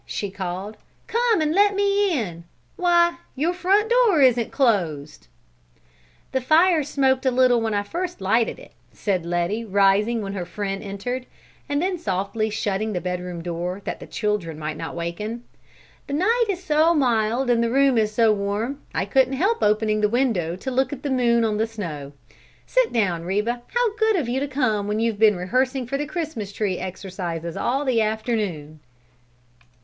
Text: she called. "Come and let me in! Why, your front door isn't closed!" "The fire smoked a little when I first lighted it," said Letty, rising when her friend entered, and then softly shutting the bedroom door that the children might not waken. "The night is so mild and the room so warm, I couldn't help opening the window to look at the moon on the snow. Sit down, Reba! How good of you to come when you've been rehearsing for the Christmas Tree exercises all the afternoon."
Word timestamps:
she 0.03 0.31
called. 0.31 0.77
"Come 1.05 1.41
and 1.41 1.53
let 1.53 1.75
me 1.75 2.19
in! 2.19 2.43
Why, 2.75 3.19
your 3.35 3.53
front 3.53 3.91
door 3.91 4.19
isn't 4.19 4.51
closed!" 4.51 5.27
"The 6.31 6.41
fire 6.41 6.81
smoked 6.81 7.23
a 7.23 7.29
little 7.29 7.61
when 7.61 7.75
I 7.75 7.83
first 7.83 8.19
lighted 8.19 8.57
it," 8.57 8.71
said 8.91 9.27
Letty, 9.27 9.63
rising 9.63 10.23
when 10.23 10.33
her 10.33 10.43
friend 10.43 10.81
entered, 10.81 11.27
and 11.69 11.79
then 11.83 11.99
softly 11.99 12.49
shutting 12.49 12.93
the 12.93 12.99
bedroom 12.99 13.43
door 13.43 13.79
that 13.85 13.99
the 13.99 14.07
children 14.07 14.57
might 14.57 14.75
not 14.75 14.95
waken. 14.95 15.43
"The 16.07 16.13
night 16.13 16.45
is 16.49 16.63
so 16.63 16.95
mild 16.95 17.47
and 17.51 17.63
the 17.63 17.69
room 17.69 18.03
so 18.07 18.33
warm, 18.33 18.81
I 18.95 19.05
couldn't 19.05 19.33
help 19.33 19.61
opening 19.61 20.01
the 20.01 20.09
window 20.09 20.55
to 20.55 20.71
look 20.71 20.91
at 20.91 21.03
the 21.03 21.11
moon 21.11 21.45
on 21.45 21.57
the 21.57 21.67
snow. 21.67 22.13
Sit 22.65 22.91
down, 22.91 23.23
Reba! 23.23 23.61
How 23.67 23.95
good 23.97 24.15
of 24.15 24.27
you 24.27 24.39
to 24.39 24.47
come 24.47 24.87
when 24.87 24.99
you've 24.99 25.19
been 25.19 25.35
rehearsing 25.35 25.85
for 25.85 25.99
the 25.99 26.07
Christmas 26.07 26.51
Tree 26.51 26.79
exercises 26.79 27.55
all 27.55 27.85
the 27.85 28.01
afternoon." 28.01 28.79